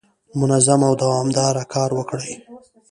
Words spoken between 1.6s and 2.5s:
کار وکړئ.